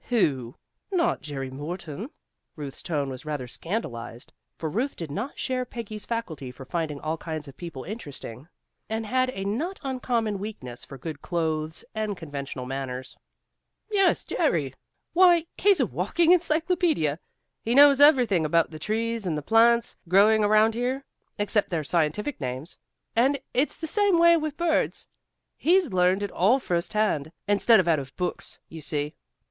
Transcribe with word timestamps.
"Who? 0.09 0.55
Not 0.89 1.21
Jerry 1.21 1.51
Morton?" 1.51 2.09
Ruth's 2.55 2.81
tone 2.81 3.07
was 3.11 3.23
rather 3.23 3.47
scandalized, 3.47 4.33
for 4.57 4.67
Ruth 4.67 4.95
did 4.95 5.11
not 5.11 5.37
share 5.37 5.63
Peggy's 5.63 6.07
faculty 6.07 6.49
for 6.49 6.65
finding 6.65 6.99
all 6.99 7.17
kinds 7.17 7.47
of 7.47 7.55
people 7.55 7.83
interesting, 7.83 8.47
and 8.89 9.05
had 9.05 9.29
a 9.29 9.45
not 9.45 9.79
uncommon 9.83 10.39
weakness 10.39 10.83
for 10.83 10.97
good 10.97 11.21
clothes 11.21 11.85
and 11.93 12.17
conventional 12.17 12.65
manners. 12.65 13.15
"Yes, 13.91 14.25
Jerry. 14.25 14.73
Why, 15.13 15.45
he's 15.55 15.79
a 15.79 15.85
walking 15.85 16.31
encyclopedia! 16.31 17.19
He 17.63 17.75
knows 17.75 18.01
everything 18.01 18.43
about 18.43 18.71
the 18.71 18.79
trees 18.79 19.27
and 19.27 19.45
plants 19.45 19.97
growing 20.09 20.43
around 20.43 20.73
here, 20.73 21.05
except 21.37 21.69
their 21.69 21.83
scientific 21.83 22.41
names. 22.41 22.75
And 23.15 23.39
it's 23.53 23.75
the 23.77 23.85
same 23.85 24.17
way 24.17 24.35
with 24.35 24.57
birds. 24.57 25.07
He's 25.57 25.93
learned 25.93 26.23
it 26.23 26.31
all 26.31 26.57
first 26.57 26.93
hand, 26.93 27.31
instead 27.47 27.79
of 27.79 27.87
out 27.87 27.99
of 27.99 28.15
books, 28.17 28.57
you 28.67 28.81
see. 28.81 29.13